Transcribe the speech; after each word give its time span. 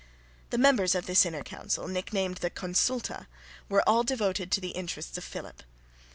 The 0.49 0.57
members 0.57 0.95
of 0.95 1.05
this 1.05 1.27
inner 1.27 1.43
council, 1.43 1.87
nicknamed 1.87 2.37
the 2.37 2.49
Consulta, 2.49 3.27
were 3.69 3.87
all 3.87 4.03
devoted 4.03 4.49
to 4.53 4.59
the 4.59 4.69
interests 4.69 5.15
of 5.15 5.23
Philip. 5.23 5.61